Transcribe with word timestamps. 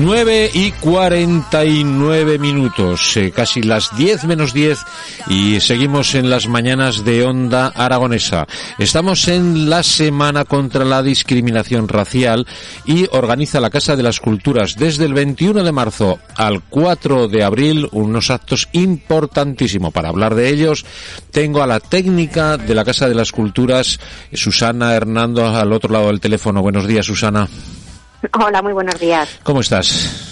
9 0.00 0.50
y 0.54 0.72
49 0.72 2.38
minutos, 2.38 3.18
eh, 3.18 3.30
casi 3.30 3.62
las 3.62 3.94
10 3.98 4.24
menos 4.24 4.54
10 4.54 4.78
y 5.28 5.60
seguimos 5.60 6.14
en 6.14 6.30
las 6.30 6.48
mañanas 6.48 7.04
de 7.04 7.22
Onda 7.22 7.66
Aragonesa. 7.66 8.46
Estamos 8.78 9.28
en 9.28 9.68
la 9.68 9.82
Semana 9.82 10.46
contra 10.46 10.86
la 10.86 11.02
Discriminación 11.02 11.86
Racial 11.86 12.46
y 12.86 13.08
organiza 13.12 13.60
la 13.60 13.68
Casa 13.68 13.94
de 13.94 14.02
las 14.02 14.20
Culturas 14.20 14.76
desde 14.76 15.04
el 15.04 15.12
21 15.12 15.62
de 15.62 15.72
marzo 15.72 16.18
al 16.34 16.62
4 16.62 17.28
de 17.28 17.44
abril 17.44 17.86
unos 17.92 18.30
actos 18.30 18.68
importantísimos. 18.72 19.92
Para 19.92 20.08
hablar 20.08 20.34
de 20.34 20.48
ellos 20.48 20.86
tengo 21.30 21.62
a 21.62 21.66
la 21.66 21.78
técnica 21.78 22.56
de 22.56 22.74
la 22.74 22.86
Casa 22.86 23.06
de 23.06 23.14
las 23.14 23.32
Culturas, 23.32 24.00
Susana 24.32 24.94
Hernando, 24.94 25.46
al 25.46 25.74
otro 25.74 25.92
lado 25.92 26.06
del 26.06 26.20
teléfono. 26.20 26.62
Buenos 26.62 26.86
días, 26.86 27.04
Susana. 27.04 27.46
Hola, 28.32 28.62
muy 28.62 28.72
buenos 28.72 28.98
días. 28.98 29.38
¿Cómo 29.42 29.60
estás? 29.60 30.26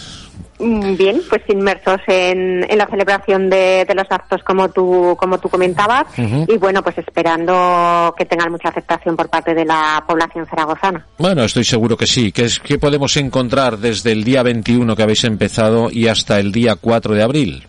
Mm, 0.59 0.97
bien, 0.97 1.20
pues 1.28 1.42
inmersos 1.48 2.01
en, 2.09 2.61
la 2.77 2.87
celebración 2.87 3.48
de, 3.48 3.87
los 3.95 4.06
actos 4.11 4.42
como 4.42 4.69
tú, 4.70 5.16
como 5.19 5.38
tú 5.38 5.48
comentabas 5.48 6.06
y 6.16 6.56
bueno, 6.56 6.83
pues 6.83 6.98
esperando 6.98 8.14
que 8.16 8.24
tengan 8.24 8.51
mucha 8.51 8.69
aceptación 8.69 9.16
por 9.16 9.28
parte 9.28 9.55
de 9.55 9.64
la 9.64 10.02
población 10.06 10.47
zaragozana. 10.47 11.06
Bueno, 11.19 11.45
estoy 11.45 11.64
seguro 11.64 11.97
que 11.97 12.06
sí. 12.06 12.33
¿Qué, 12.33 12.42
es, 12.42 12.59
qué 12.59 12.78
podemos 12.78 13.16
encontrar 13.16 13.78
desde 13.78 14.12
el 14.12 14.25
día 14.25 14.42
21 14.42 14.97
que 14.97 15.02
habéis 15.02 15.25
empezado 15.25 15.91
y 15.91 16.08
hasta 16.08 16.41
el 16.41 16.50
día 16.50 16.75
4 16.75 17.14
de 17.14 17.23
abril? 17.23 17.69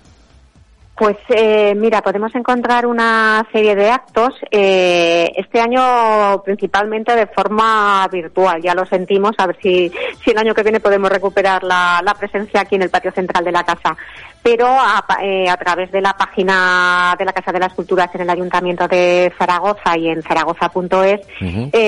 Pues 0.99 1.15
eh, 1.29 1.73
mira, 1.75 2.01
podemos 2.01 2.35
encontrar 2.35 2.85
una 2.85 3.47
serie 3.53 3.73
de 3.73 3.89
actos, 3.89 4.33
eh, 4.51 5.31
este 5.37 5.61
año 5.61 6.43
principalmente 6.43 7.15
de 7.15 7.25
forma 7.25 8.05
virtual, 8.11 8.61
ya 8.61 8.75
lo 8.75 8.85
sentimos, 8.85 9.31
a 9.37 9.47
ver 9.47 9.57
si, 9.61 9.89
si 10.21 10.31
el 10.31 10.37
año 10.37 10.53
que 10.53 10.61
viene 10.61 10.81
podemos 10.81 11.09
recuperar 11.09 11.63
la, 11.63 12.13
presencia 12.19 12.59
aquí 12.59 12.75
en 12.75 12.81
el 12.81 12.89
patio 12.89 13.13
central 13.13 13.45
de 13.45 13.51
la 13.53 13.63
casa. 13.63 13.95
Pero 14.43 14.67
a, 14.67 15.05
eh, 15.21 15.49
a, 15.49 15.55
través 15.55 15.89
de 15.89 16.01
la 16.01 16.17
página 16.17 17.15
de 17.17 17.23
la 17.23 17.31
Casa 17.31 17.53
de 17.53 17.59
las 17.59 17.73
Culturas 17.73 18.13
en 18.13 18.21
el 18.21 18.29
Ayuntamiento 18.29 18.85
de 18.89 19.31
Zaragoza 19.37 19.97
y 19.97 20.09
en 20.09 20.21
zaragoza.es 20.21 21.21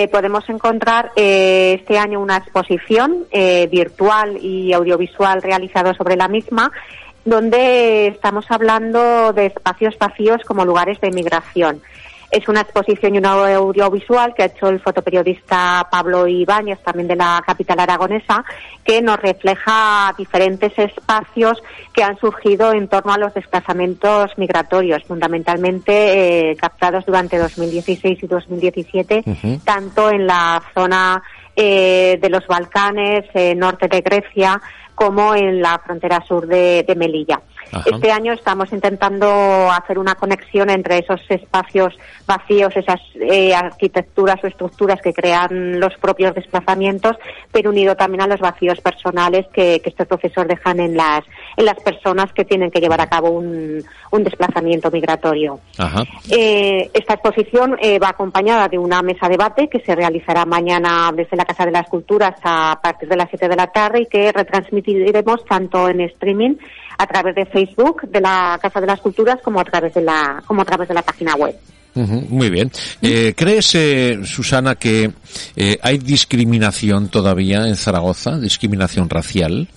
podemos 0.09 0.49
encontrar 0.49 1.11
este 1.15 1.97
año 1.97 2.19
una 2.19 2.37
exposición 2.37 3.25
virtual 3.69 4.37
y 4.37 4.71
audiovisual 4.73 5.41
realizada 5.41 5.93
sobre 5.93 6.15
la 6.15 6.27
misma 6.27 6.71
donde 7.25 8.07
estamos 8.07 8.45
hablando 8.49 9.33
de 9.33 9.47
espacios 9.47 9.97
vacíos 9.97 10.41
como 10.45 10.65
lugares 10.65 10.99
de 11.01 11.11
migración. 11.11 11.81
Es 12.31 12.47
una 12.47 12.61
exposición 12.61 13.13
y 13.13 13.17
un 13.17 13.25
audiovisual 13.25 14.33
que 14.33 14.43
ha 14.43 14.45
hecho 14.45 14.69
el 14.69 14.79
fotoperiodista 14.79 15.85
Pablo 15.91 16.27
Ibáñez, 16.27 16.79
también 16.79 17.09
de 17.09 17.17
la 17.17 17.43
capital 17.45 17.81
aragonesa, 17.81 18.45
que 18.85 19.01
nos 19.01 19.19
refleja 19.19 20.15
diferentes 20.17 20.71
espacios 20.79 21.61
que 21.93 22.03
han 22.03 22.17
surgido 22.17 22.71
en 22.71 22.87
torno 22.87 23.11
a 23.11 23.17
los 23.17 23.33
desplazamientos 23.33 24.31
migratorios, 24.37 25.03
fundamentalmente 25.03 26.51
eh, 26.51 26.55
captados 26.55 27.05
durante 27.05 27.37
2016 27.37 28.23
y 28.23 28.27
2017, 28.27 29.23
tanto 29.65 30.09
en 30.09 30.25
la 30.25 30.63
zona 30.73 31.21
eh, 31.53 32.17
de 32.21 32.29
los 32.29 32.47
Balcanes, 32.47 33.25
eh, 33.33 33.55
norte 33.55 33.89
de 33.89 33.99
Grecia, 33.99 34.61
como 35.01 35.33
en 35.33 35.61
la 35.61 35.81
frontera 35.83 36.23
sur 36.27 36.45
de, 36.45 36.85
Melilla. 36.95 37.41
Este 37.85 38.11
año 38.11 38.33
estamos 38.33 38.71
intentando 38.71 39.71
hacer 39.71 39.97
una 39.97 40.15
conexión 40.15 40.69
entre 40.69 40.99
esos 40.99 41.21
espacios 41.29 41.97
vacíos, 42.27 42.75
esas 42.75 42.99
eh, 43.15 43.53
arquitecturas 43.53 44.43
o 44.43 44.47
estructuras 44.47 45.01
que 45.01 45.13
crean 45.13 45.79
los 45.79 45.95
propios 45.95 46.35
desplazamientos, 46.35 47.17
pero 47.51 47.69
unido 47.69 47.95
también 47.95 48.21
a 48.21 48.27
los 48.27 48.39
vacíos 48.39 48.79
personales 48.81 49.47
que, 49.53 49.79
que 49.79 49.89
estos 49.89 50.07
profesores 50.07 50.49
dejan 50.49 50.79
en 50.79 50.95
las, 50.95 51.23
en 51.57 51.65
las 51.65 51.79
personas 51.81 52.31
que 52.33 52.45
tienen 52.45 52.71
que 52.71 52.79
llevar 52.79 53.01
a 53.01 53.07
cabo 53.07 53.29
un, 53.29 53.83
un 54.11 54.23
desplazamiento 54.23 54.91
migratorio. 54.91 55.59
Eh, 56.29 56.89
esta 56.93 57.13
exposición 57.13 57.77
eh, 57.81 57.97
va 57.99 58.09
acompañada 58.09 58.67
de 58.67 58.77
una 58.77 59.01
mesa 59.01 59.27
de 59.27 59.31
debate 59.41 59.69
que 59.69 59.79
se 59.79 59.95
realizará 59.95 60.45
mañana 60.45 61.11
desde 61.15 61.37
la 61.37 61.45
Casa 61.45 61.65
de 61.65 61.71
las 61.71 61.87
Culturas 61.87 62.35
a 62.43 62.79
partir 62.83 63.09
de 63.09 63.15
las 63.15 63.29
7 63.29 63.47
de 63.47 63.55
la 63.55 63.67
tarde 63.67 64.01
y 64.01 64.05
que 64.05 64.31
retransmitiremos 64.31 65.45
tanto 65.45 65.87
en 65.87 66.01
streaming 66.01 66.55
a 67.01 67.07
través 67.07 67.33
de 67.33 67.45
Facebook 67.47 68.03
de 68.09 68.21
la 68.21 68.59
Casa 68.61 68.79
de 68.79 68.85
las 68.85 69.01
Culturas 69.01 69.39
como 69.43 69.59
a 69.59 69.63
través 69.63 69.93
de 69.95 70.01
la, 70.01 70.43
como 70.45 70.61
a 70.61 70.65
través 70.65 70.87
de 70.87 70.93
la 70.93 71.01
página 71.01 71.35
web. 71.35 71.55
muy 71.95 72.49
bien. 72.51 72.71
Eh, 73.01 73.33
¿Crees, 73.35 73.73
eh, 73.73 74.19
Susana, 74.23 74.75
que 74.75 75.11
eh, 75.55 75.77
hay 75.81 75.97
discriminación 75.97 77.09
todavía 77.09 77.67
en 77.67 77.75
Zaragoza, 77.75 78.37
discriminación 78.37 79.09
racial? 79.09 79.67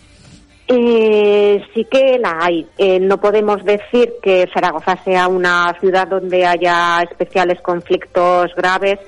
sí 0.67 1.87
que 1.91 2.19
la 2.19 2.39
hay. 2.41 2.67
no 3.01 3.21
podemos 3.21 3.65
decir 3.65 4.15
que 4.23 4.49
Zaragoza 4.53 4.97
sea 5.05 5.29
una 5.29 5.77
ciudad 5.79 6.09
donde 6.09 6.47
haya 6.47 7.03
especiales 7.03 7.61
conflictos 7.61 8.51
graves, 8.56 8.99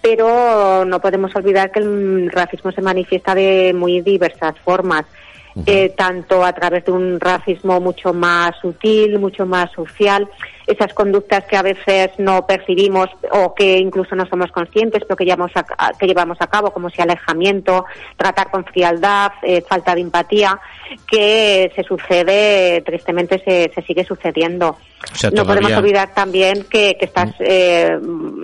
pero 0.00 0.84
no 0.84 1.00
podemos 1.00 1.34
olvidar 1.36 1.70
que 1.70 1.80
el 1.80 2.30
racismo 2.30 2.72
se 2.72 2.80
manifiesta 2.80 3.34
de 3.34 3.72
muy 3.74 4.00
diversas 4.00 4.54
formas 4.64 5.04
eh, 5.66 5.92
tanto 5.96 6.44
a 6.44 6.52
través 6.52 6.84
de 6.84 6.92
un 6.92 7.20
racismo 7.20 7.80
mucho 7.80 8.12
más 8.12 8.52
sutil, 8.60 9.18
mucho 9.18 9.46
más 9.46 9.70
social, 9.72 10.28
esas 10.66 10.92
conductas 10.94 11.44
que 11.44 11.56
a 11.56 11.62
veces 11.62 12.10
no 12.18 12.46
percibimos 12.46 13.08
o 13.30 13.54
que 13.54 13.78
incluso 13.78 14.14
no 14.14 14.26
somos 14.26 14.50
conscientes, 14.52 15.02
pero 15.04 15.16
que 15.16 15.24
llevamos 15.24 15.52
a, 15.54 15.92
que 15.98 16.06
llevamos 16.06 16.38
a 16.40 16.46
cabo, 16.46 16.72
como 16.72 16.90
si 16.90 17.02
alejamiento, 17.02 17.84
tratar 18.16 18.50
con 18.50 18.64
frialdad, 18.64 19.32
eh, 19.42 19.62
falta 19.62 19.94
de 19.94 20.00
empatía, 20.00 20.60
que 21.10 21.72
se 21.74 21.82
sucede, 21.82 22.82
tristemente 22.84 23.42
se, 23.44 23.70
se 23.74 23.82
sigue 23.82 24.04
sucediendo. 24.04 24.76
no 25.32 25.44
podemos 25.44 25.72
olvidar 25.72 26.14
también 26.14 26.64
que, 26.64 26.96
que 26.98 27.06
estas, 27.06 27.34
eh, 27.40 27.98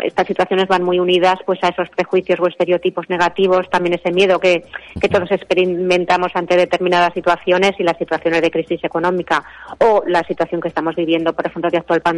estas 0.05 0.27
situaciones 0.27 0.69
van 0.69 0.83
muy 0.83 0.99
unidas 0.99 1.39
pues 1.47 1.62
a 1.62 1.69
esos 1.69 1.89
prejuicios 1.91 2.41
o 2.41 2.47
estereotipos 2.47 3.09
negativos, 3.09 3.69
también 3.71 3.95
ese 3.95 4.12
miedo 4.12 4.39
que, 4.39 4.65
que 5.01 5.09
todos 5.09 5.31
experimentamos 5.31 6.33
ante 6.34 6.57
determinadas 6.57 7.12
situaciones 7.15 7.73
y 7.78 7.83
las 7.83 7.99
situaciones 7.99 8.43
de 8.43 8.51
crisis 8.51 8.83
económica 8.83 9.45
o 9.78 10.03
la 10.07 10.23
situación 10.25 10.61
que 10.61 10.69
estamos 10.69 10.97
viviendo, 10.97 11.33
por 11.33 11.47
ejemplo, 11.47 11.71
de 11.71 11.78
actual 11.78 12.01
pandemia, 12.01 12.18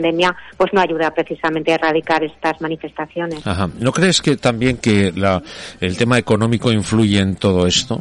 pues 0.56 0.72
no 0.72 0.81
ayuda 0.81 1.11
precisamente 1.11 1.72
a 1.72 1.77
erradicar 1.77 2.22
estas 2.25 2.61
manifestaciones. 2.61 3.43
¿No 3.78 3.93
crees 3.93 4.21
que 4.21 4.37
también 4.37 4.78
que 4.78 5.12
el 5.81 5.97
tema 5.97 6.19
económico 6.19 6.72
influye 6.72 7.19
en 7.19 7.37
todo 7.37 7.66
esto? 7.66 8.00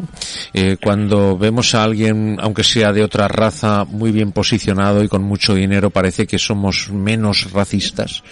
Eh, 0.54 0.78
cuando 0.82 1.38
vemos 1.38 1.76
a 1.76 1.84
alguien, 1.84 2.38
aunque 2.40 2.64
sea 2.64 2.92
de 2.92 3.04
otra 3.04 3.28
raza, 3.28 3.86
muy 3.86 4.12
bien 4.12 4.32
posicionado 4.32 5.04
y 5.04 5.08
con 5.08 5.24
mucho 5.24 5.54
dinero, 5.54 5.90
parece 5.90 6.28
que 6.28 6.40
somos 6.40 6.90
menos 6.92 7.52
racistas. 7.52 8.24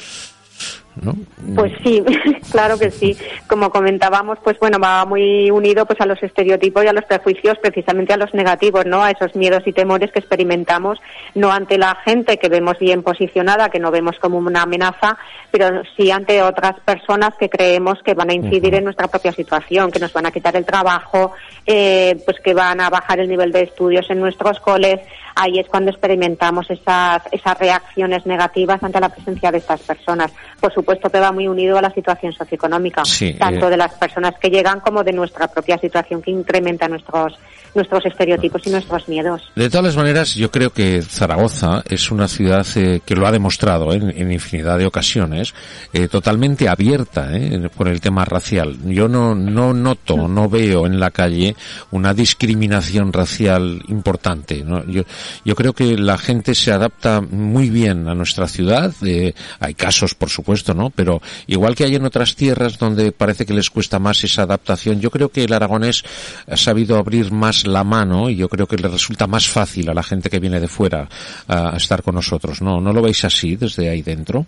Pues 1.55 1.71
sí, 1.83 2.03
claro 2.51 2.77
que 2.77 2.91
sí. 2.91 3.15
Como 3.47 3.69
comentábamos, 3.69 4.39
pues 4.43 4.57
bueno, 4.59 4.79
va 4.79 5.05
muy 5.05 5.51
unido 5.51 5.85
pues 5.85 5.99
a 6.01 6.05
los 6.05 6.21
estereotipos 6.21 6.83
y 6.83 6.87
a 6.87 6.93
los 6.93 7.05
prejuicios, 7.05 7.57
precisamente 7.59 8.13
a 8.13 8.17
los 8.17 8.33
negativos, 8.33 8.85
¿no? 8.85 9.03
A 9.03 9.11
esos 9.11 9.35
miedos 9.35 9.63
y 9.65 9.73
temores 9.73 10.11
que 10.11 10.19
experimentamos, 10.19 10.99
no 11.35 11.51
ante 11.51 11.77
la 11.77 11.95
gente 12.03 12.37
que 12.37 12.49
vemos 12.49 12.79
bien 12.79 13.03
posicionada, 13.03 13.69
que 13.69 13.79
no 13.79 13.91
vemos 13.91 14.17
como 14.19 14.37
una 14.37 14.63
amenaza, 14.63 15.17
pero 15.51 15.83
sí 15.95 16.11
ante 16.11 16.41
otras 16.41 16.79
personas 16.81 17.35
que 17.39 17.49
creemos 17.49 17.99
que 18.03 18.13
van 18.13 18.29
a 18.29 18.33
incidir 18.33 18.75
en 18.75 18.83
nuestra 18.83 19.07
propia 19.07 19.31
situación, 19.31 19.91
que 19.91 19.99
nos 19.99 20.13
van 20.13 20.25
a 20.25 20.31
quitar 20.31 20.55
el 20.55 20.65
trabajo, 20.65 21.33
eh, 21.65 22.17
pues 22.25 22.39
que 22.39 22.53
van 22.53 22.81
a 22.81 22.89
bajar 22.89 23.19
el 23.19 23.29
nivel 23.29 23.51
de 23.51 23.63
estudios 23.63 24.09
en 24.09 24.19
nuestros 24.19 24.59
coles. 24.59 24.99
Ahí 25.35 25.59
es 25.59 25.67
cuando 25.67 25.91
experimentamos 25.91 26.67
esas, 26.71 27.21
esas 27.31 27.59
reacciones 27.59 28.25
negativas 28.25 28.81
ante 28.81 28.99
la 28.99 29.09
presencia 29.09 29.51
de 29.51 29.59
estas 29.59 29.81
personas. 29.81 30.31
Por 30.59 30.73
supuesto 30.73 30.86
que 30.87 31.19
va 31.19 31.31
muy 31.31 31.47
unido 31.47 31.77
a 31.77 31.81
la 31.81 31.91
situación 31.91 32.31
socioeconómica, 32.33 33.03
tanto 33.37 33.67
eh, 33.67 33.69
de 33.71 33.77
las 33.77 33.93
personas 33.95 34.35
que 34.39 34.49
llegan 34.49 34.79
como 34.79 35.03
de 35.03 35.11
nuestra 35.11 35.47
propia 35.47 35.77
situación 35.77 36.21
que 36.21 36.31
incrementa 36.31 36.87
nuestros 36.87 37.37
nuestros 37.75 38.05
estereotipos 38.05 38.65
y 38.65 38.71
nuestros 38.71 39.07
miedos. 39.07 39.43
De 39.55 39.69
todas 39.69 39.95
maneras, 39.95 40.33
yo 40.33 40.49
creo 40.49 40.71
que 40.71 41.01
Zaragoza 41.03 41.83
es 41.87 42.09
una 42.09 42.27
ciudad 42.27 42.65
eh, 42.75 43.01
que 43.05 43.15
lo 43.15 43.27
ha 43.27 43.31
demostrado 43.31 43.93
en, 43.93 44.31
infinidad 44.31 44.79
de 44.79 44.87
ocasiones, 44.87 45.53
eh, 45.93 46.07
totalmente 46.07 46.67
abierta 46.67 47.29
por 47.75 47.87
el 47.87 48.01
tema 48.01 48.25
racial. 48.25 48.77
Yo 48.85 49.07
no, 49.07 49.35
no 49.35 49.73
noto, 49.73 50.27
no 50.27 50.49
veo 50.49 50.87
en 50.87 50.99
la 50.99 51.11
calle 51.11 51.55
una 51.91 52.15
discriminación 52.15 53.13
racial 53.13 53.83
importante. 53.89 54.63
Yo, 54.87 55.03
yo 55.45 55.55
creo 55.55 55.73
que 55.73 55.97
la 55.97 56.17
gente 56.17 56.55
se 56.55 56.71
adapta 56.71 57.21
muy 57.21 57.69
bien 57.69 58.07
a 58.07 58.15
nuestra 58.15 58.47
ciudad. 58.47 58.91
hay 59.59 59.73
casos, 59.75 60.15
por 60.15 60.29
supuesto, 60.29 60.73
¿no? 60.77 60.91
Pero 60.91 61.21
igual 61.47 61.75
que 61.75 61.83
hay 61.83 61.95
en 61.95 62.05
otras 62.05 62.35
tierras 62.35 62.77
donde 62.77 63.11
parece 63.11 63.45
que 63.45 63.53
les 63.53 63.69
cuesta 63.69 63.99
más 63.99 64.23
esa 64.23 64.43
adaptación, 64.43 65.01
yo 65.01 65.11
creo 65.11 65.29
que 65.29 65.43
el 65.43 65.53
aragonés 65.53 66.03
ha 66.47 66.55
sabido 66.55 66.97
abrir 66.97 67.31
más 67.31 67.67
la 67.67 67.83
mano 67.83 68.29
y 68.29 68.37
yo 68.37 68.47
creo 68.47 68.67
que 68.67 68.77
le 68.77 68.87
resulta 68.87 69.27
más 69.27 69.47
fácil 69.47 69.89
a 69.89 69.93
la 69.93 70.03
gente 70.03 70.29
que 70.29 70.39
viene 70.39 70.59
de 70.59 70.67
fuera 70.67 71.09
a 71.47 71.75
estar 71.75 72.03
con 72.03 72.15
nosotros. 72.15 72.61
¿No, 72.61 72.79
no 72.79 72.93
lo 72.93 73.01
veis 73.01 73.25
así 73.25 73.55
desde 73.55 73.89
ahí 73.89 74.01
dentro? 74.01 74.45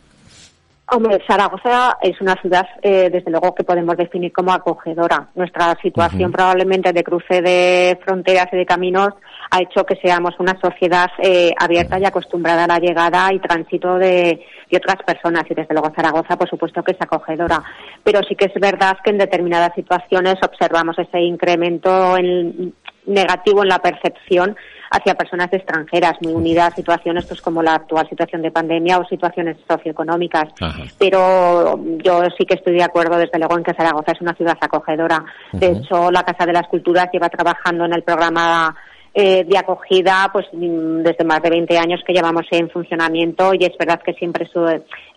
Hombre, 0.92 1.20
Zaragoza 1.28 1.98
es 2.02 2.20
una 2.20 2.34
ciudad, 2.42 2.66
eh, 2.82 3.10
desde 3.12 3.30
luego, 3.30 3.54
que 3.54 3.64
podemos 3.64 3.96
definir 3.96 4.32
como 4.32 4.52
acogedora. 4.52 5.30
Nuestra 5.36 5.76
situación 5.82 6.32
probablemente 6.32 6.92
de 6.92 7.04
cruce 7.04 7.42
de 7.42 8.00
fronteras 8.04 8.48
y 8.52 8.58
de 8.58 8.66
caminos 8.66 9.10
ha 9.52 9.62
hecho 9.62 9.86
que 9.86 9.98
seamos 9.98 10.34
una 10.40 10.60
sociedad 10.60 11.10
eh, 11.22 11.52
abierta 11.60 12.00
y 12.00 12.06
acostumbrada 12.06 12.64
a 12.64 12.68
la 12.68 12.80
llegada 12.80 13.32
y 13.32 13.40
tránsito 13.40 13.96
de, 13.96 14.44
de, 14.70 14.78
otras 14.78 14.98
personas. 15.06 15.44
Y 15.50 15.54
desde 15.54 15.74
luego 15.74 15.94
Zaragoza, 15.96 16.38
por 16.38 16.50
supuesto, 16.50 16.82
que 16.82 16.94
es 16.94 17.02
acogedora. 17.02 17.62
Pero 18.04 18.22
sí 18.28 18.36
que 18.36 18.46
es 18.46 18.54
verdad 18.60 18.98
que 19.04 19.12
en 19.12 19.20
determinadas 19.20 19.76
situaciones 19.76 20.36
observamos 20.42 20.98
ese 20.98 21.20
incremento 21.20 22.18
en, 22.18 22.74
negativo 23.10 23.64
en 23.64 23.70
la 23.70 23.80
percepción 23.80 24.56
hacia 24.92 25.14
personas 25.14 25.52
extranjeras, 25.52 26.16
muy 26.22 26.34
unidas 26.34 26.74
a 26.74 26.76
situaciones 26.76 27.26
pues 27.26 27.42
como 27.42 27.62
la 27.62 27.76
actual 27.76 28.08
situación 28.10 28.42
de 28.42 28.52
pandemia 28.52 28.98
o 28.98 29.06
situaciones 29.06 29.58
socioeconómicas. 29.68 30.50
Pero 30.98 31.80
yo 31.98 32.24
sí 32.38 32.46
que 32.46 32.56
estoy 32.56 32.74
de 32.74 32.84
acuerdo, 32.84 33.18
desde 33.18 33.38
luego, 33.38 33.58
en 33.58 33.64
que 33.64 33.74
Zaragoza 33.74 34.14
es 34.14 34.22
una 34.22 34.34
ciudad 34.34 34.58
acogedora. 34.60 35.24
De 35.52 35.68
hecho, 35.68 36.10
la 36.12 36.24
Casa 36.24 36.46
de 36.46 36.54
las 36.54 36.68
Culturas 36.68 37.10
lleva 37.12 37.30
trabajando 37.30 37.86
en 37.86 37.94
el 37.94 38.04
programa 38.04 38.76
eh, 39.22 39.44
de 39.44 39.58
acogida 39.58 40.30
pues 40.32 40.46
mm, 40.54 41.02
desde 41.02 41.26
más 41.26 41.42
de 41.42 41.50
20 41.50 41.78
años 41.78 42.00
que 42.08 42.14
llevamos 42.14 42.46
en 42.52 42.70
funcionamiento 42.70 43.54
y 43.54 43.66
es 43.66 43.78
verdad 43.78 44.00
que 44.02 44.14
siempre 44.14 44.50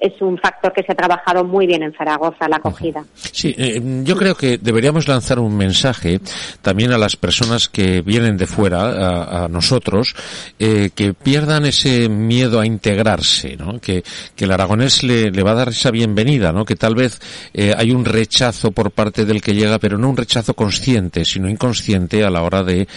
es, 0.00 0.20
un 0.20 0.36
factor 0.38 0.72
que 0.72 0.82
se 0.82 0.90
ha 0.90 0.96
trabajado 0.96 1.44
muy 1.44 1.68
bien 1.68 1.84
en 1.84 1.92
Zaragoza, 1.92 2.48
la 2.48 2.56
acogida. 2.56 3.04
Sí, 3.14 3.54
eh, 3.56 3.80
yo 4.02 4.16
creo 4.16 4.34
que 4.34 4.58
deberíamos 4.58 5.06
lanzar 5.06 5.38
un 5.38 5.56
mensaje 5.56 6.18
también 6.62 6.90
a 6.90 6.98
las 6.98 7.14
personas 7.14 7.68
que 7.68 8.02
vienen 8.02 8.36
de 8.36 8.46
fuera, 8.46 9.44
a, 9.44 9.48
nosotros, 9.48 10.16
eh, 10.58 10.90
que 10.96 11.14
pierdan 11.14 11.64
ese 11.66 12.08
miedo 12.08 12.58
a 12.58 12.66
integrarse, 12.66 13.56
¿no? 13.56 13.78
que, 13.78 14.02
que 14.34 14.46
el 14.46 14.50
aragonés 14.50 15.04
le, 15.04 15.30
le, 15.30 15.42
va 15.44 15.52
a 15.52 15.54
dar 15.54 15.68
esa 15.68 15.92
bienvenida, 15.92 16.50
¿no? 16.50 16.64
que 16.64 16.74
tal 16.74 16.96
vez 16.96 17.20
hay 17.54 17.92
un 17.92 18.04
rechazo 18.04 18.72
por 18.72 18.90
parte 18.90 19.24
del 19.24 19.40
que 19.40 19.54
llega, 19.54 19.78
pero 19.78 19.96
no 19.96 20.08
un 20.08 20.16
rechazo 20.16 20.54
consciente, 20.54 21.24
sino 21.24 21.48
inconsciente 21.48 22.24
a 22.24 22.30
la 22.30 22.42
hora 22.42 22.64
de 22.64 22.88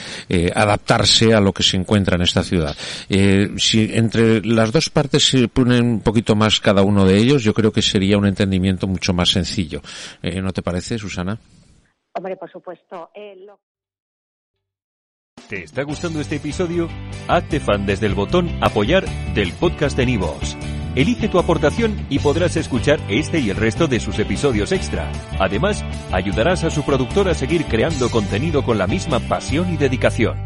adaptar 0.55 0.94
a 0.95 1.39
lo 1.39 1.51
que 1.51 1.63
se 1.63 1.77
encuentra 1.77 2.15
en 2.15 2.21
esta 2.21 2.43
ciudad. 2.43 2.75
Eh, 3.09 3.51
si 3.57 3.89
entre 3.93 4.41
las 4.45 4.71
dos 4.71 4.89
partes 4.89 5.25
se 5.25 5.47
ponen 5.47 5.85
un 5.85 5.99
poquito 5.99 6.35
más 6.35 6.59
cada 6.59 6.83
uno 6.83 7.05
de 7.05 7.17
ellos, 7.17 7.43
yo 7.43 7.53
creo 7.53 7.71
que 7.71 7.81
sería 7.81 8.17
un 8.17 8.25
entendimiento 8.25 8.87
mucho 8.87 9.13
más 9.13 9.29
sencillo. 9.29 9.81
Eh, 10.21 10.41
¿No 10.41 10.53
te 10.53 10.61
parece, 10.61 10.97
Susana? 10.97 11.37
Hombre, 12.13 12.37
por 12.37 12.49
supuesto. 12.49 13.09
Eh, 13.13 13.35
¿Te 15.49 15.63
está 15.63 15.83
gustando 15.83 16.21
este 16.21 16.37
episodio? 16.37 16.89
Hazte 17.27 17.59
fan 17.59 17.85
desde 17.85 18.07
el 18.07 18.15
botón 18.15 18.49
apoyar 18.61 19.05
del 19.33 19.51
podcast 19.53 19.97
de 19.97 20.05
Nivos. 20.05 20.57
Elige 20.95 21.27
tu 21.27 21.39
aportación 21.39 22.07
y 22.09 22.19
podrás 22.19 22.55
escuchar 22.55 22.99
este 23.09 23.39
y 23.39 23.49
el 23.49 23.57
resto 23.57 23.87
de 23.87 23.99
sus 23.99 24.17
episodios 24.17 24.71
extra. 24.71 25.11
Además, 25.39 25.83
ayudarás 26.11 26.63
a 26.63 26.69
su 26.69 26.83
productor 26.83 27.27
a 27.27 27.33
seguir 27.33 27.65
creando 27.65 28.09
contenido 28.09 28.63
con 28.63 28.77
la 28.77 28.87
misma 28.87 29.19
pasión 29.19 29.73
y 29.73 29.77
dedicación. 29.77 30.44